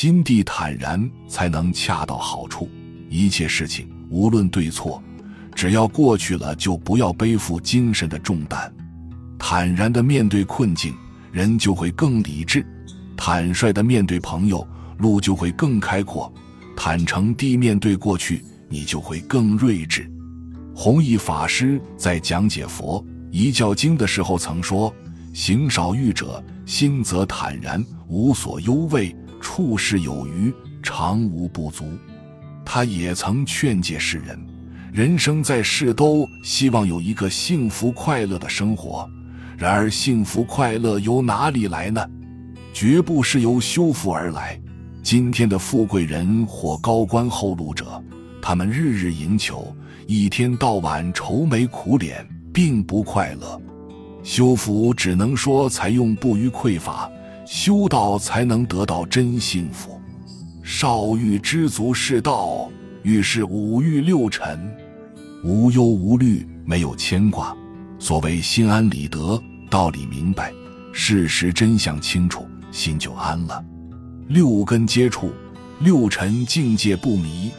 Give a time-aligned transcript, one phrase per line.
[0.00, 2.70] 心地坦然，才能恰到好处。
[3.10, 5.02] 一切事情无论对错，
[5.54, 8.72] 只要过去了，就不要背负精神的重担。
[9.38, 10.94] 坦然的面对困境，
[11.30, 12.62] 人就会更理智；
[13.14, 14.66] 坦率的面对朋友，
[14.96, 16.32] 路就会更开阔；
[16.74, 20.10] 坦诚地面对过去，你就会更睿智。
[20.74, 24.90] 弘一法师在讲解佛一教经的时候曾说
[25.34, 30.52] ：“行少欲者，心则坦然，无所忧畏；处事有余，
[30.82, 31.84] 常无不足。”
[32.64, 34.38] 他也曾劝诫世人：
[34.92, 39.08] 人生在世，都希望有一个幸福快乐的生活。
[39.58, 42.06] 然而，幸福快乐由哪里来呢？
[42.72, 44.60] 绝不是由修福而来。
[45.02, 48.02] 今天的富贵人或高官厚禄者，
[48.40, 49.74] 他们日日营求。
[50.06, 53.60] 一天到晚愁眉苦脸，并不快乐。
[54.22, 57.10] 修福只能说采用不虞匮乏，
[57.52, 60.00] 修道才能得到真幸福。
[60.62, 62.70] 少欲知足是道，
[63.02, 64.72] 欲是五欲六尘，
[65.42, 67.52] 无忧无虑，没有牵挂。
[67.98, 70.52] 所谓心安理得，道理明白，
[70.92, 73.64] 事实真相清楚，心就安了。
[74.28, 75.32] 六根接触，
[75.80, 77.50] 六尘境界不迷。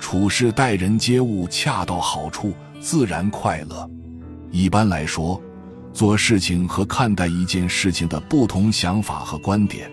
[0.00, 3.88] 处事待人接物恰到好处，自然快乐。
[4.50, 5.40] 一般来说，
[5.96, 9.90] 做事情和看待一件事情的不同想法和观点，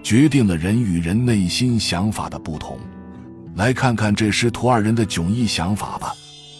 [0.00, 2.78] 决定了人与人内心想法的不同。
[3.56, 6.12] 来看看这师徒二人的迥异想法吧。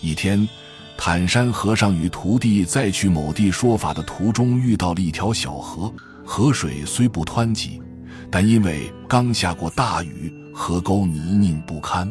[0.03, 0.47] 一天，
[0.99, 5.95] 坦山和尚与徒弟在去某地说法的途中，遇到了一条小河。
[6.25, 7.81] 河水虽不湍急，
[8.29, 12.11] 但因为刚下过大雨，河沟泥泞不堪。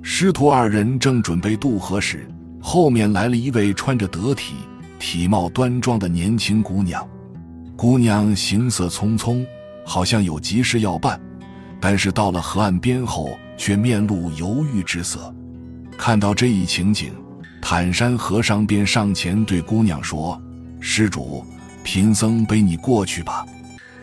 [0.00, 2.24] 师徒二人正准备渡河时，
[2.62, 4.54] 后面来了一位穿着得体、
[5.06, 7.06] 体貌端庄的年轻姑娘。
[7.76, 9.44] 姑娘行色匆匆，
[9.84, 11.20] 好像有急事要办，
[11.78, 15.32] 但是到了河岸边后，却面露犹豫之色。
[15.98, 17.12] 看到这一情景，
[17.60, 20.40] 坦山和尚便上前对姑娘说
[20.80, 21.44] ：“施主，
[21.82, 23.44] 贫僧背你过去吧。”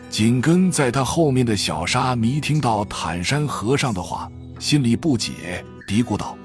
[0.08, 4.30] 紧跟在他后面的小沙弥听到坦山和尚的话，
[4.60, 5.64] 心里不解。
[5.84, 6.38] 嘀咕道：“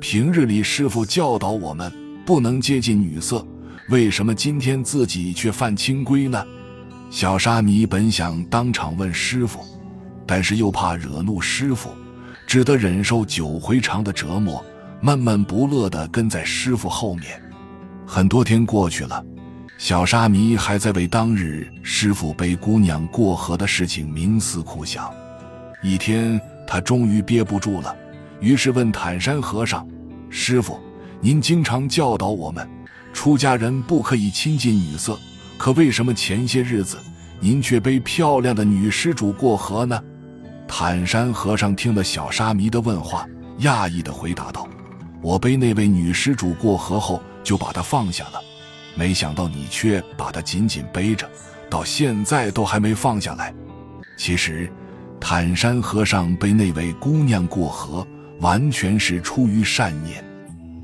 [0.00, 1.90] 平日里师傅教导我们
[2.26, 3.42] 不能接近女色，
[3.92, 6.42] 为什么今天自己却犯清规呢？”
[7.10, 9.60] 小沙弥本想当场问师傅，
[10.26, 11.90] 但是又怕惹怒师傅，
[12.46, 14.64] 只得忍受九回肠的折磨，
[15.02, 17.38] 闷闷不乐地跟在师傅后面。
[18.06, 19.22] 很多天过去了，
[19.76, 25.12] 小沙弥还在为当日师傅背姑娘过河的事情冥思苦想。
[25.82, 27.94] 一天，他终于憋不住了。
[28.40, 29.86] 于是问坦山和尚
[30.30, 30.80] ：“师傅，
[31.20, 32.66] 您经常教导我们，
[33.12, 35.18] 出家人不可以亲近女色，
[35.56, 36.98] 可为什么前些日子
[37.40, 40.02] 您却背漂亮的女施主过河呢？”
[40.66, 43.26] 坦山和尚听了小沙弥的问话，
[43.60, 44.66] 讶异地回答道
[45.22, 48.40] ：“我背那位女施主过河后，就把她放下了，
[48.94, 51.28] 没想到你却把她紧紧背着，
[51.68, 53.54] 到现在都还没放下来。
[54.16, 54.70] 其实，
[55.20, 58.06] 坦山和尚背那位姑娘过河。”
[58.40, 60.24] 完全是出于善念，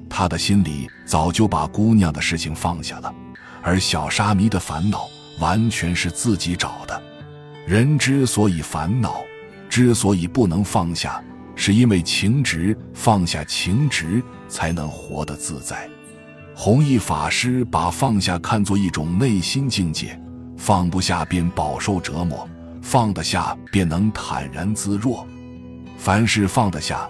[0.08, 3.14] 他的心里早就把姑娘的事情放下了，
[3.62, 5.08] 而小沙弥的烦恼
[5.38, 7.02] 完全是自己找的。
[7.66, 9.22] 人之所以烦恼，
[9.68, 11.22] 之所以不能放下，
[11.54, 12.76] 是因为情执。
[12.94, 15.88] 放下情执，才能活得自在。
[16.54, 20.20] 弘一法师把放下看作一种内心境界，
[20.56, 22.48] 放不下便饱受折磨，
[22.82, 25.26] 放得下便能坦然自若。
[25.96, 27.08] 凡事放得下。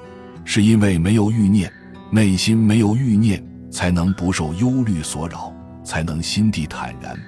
[0.50, 1.70] 是因为没有欲念，
[2.10, 5.52] 内心没有欲念，才能不受忧虑所扰，
[5.84, 7.18] 才能心地坦然。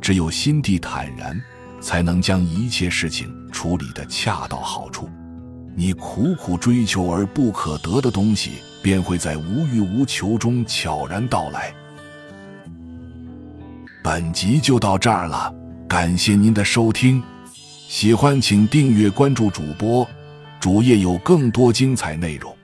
[0.00, 1.38] 只有心地坦然，
[1.80, 5.10] 才能将一切事情处理得恰到好处。
[5.76, 8.52] 你苦苦追求而不可得的东西，
[8.82, 11.72] 便会在无欲无求中悄然到来。
[14.02, 15.54] 本集就到这儿了，
[15.86, 17.22] 感谢您的收听，
[17.88, 20.08] 喜欢请订阅关注主播，
[20.58, 22.56] 主页有更多精彩内容。